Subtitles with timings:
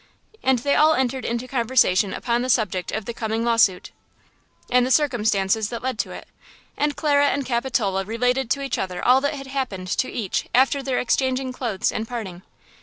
[0.41, 3.91] And they all entered into conversation upon the subject of the coming lawsuit,
[4.67, 6.27] and the circumstances that led to it.
[6.75, 10.81] And Clara and Capitola related to each other all that had happened to each after
[10.81, 12.41] their exchanging clothes and parting.